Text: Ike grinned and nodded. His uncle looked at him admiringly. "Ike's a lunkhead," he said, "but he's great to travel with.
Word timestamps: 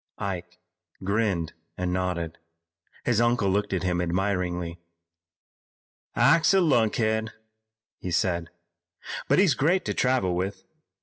Ike 0.17 0.57
grinned 1.03 1.53
and 1.77 1.93
nodded. 1.93 2.39
His 3.05 3.21
uncle 3.21 3.51
looked 3.51 3.71
at 3.71 3.83
him 3.83 4.01
admiringly. 4.01 4.79
"Ike's 6.15 6.55
a 6.55 6.59
lunkhead," 6.59 7.31
he 7.99 8.09
said, 8.09 8.49
"but 9.27 9.37
he's 9.37 9.53
great 9.53 9.85
to 9.85 9.93
travel 9.93 10.33
with. 10.35 10.63